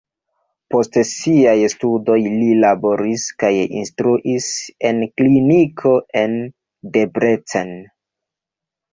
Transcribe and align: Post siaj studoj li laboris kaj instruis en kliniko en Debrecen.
Post 0.73 0.95
siaj 1.07 1.51
studoj 1.73 2.15
li 2.27 2.47
laboris 2.63 3.25
kaj 3.43 3.51
instruis 3.81 4.47
en 4.91 5.03
kliniko 5.21 5.91
en 6.23 6.33
Debrecen. 6.97 7.71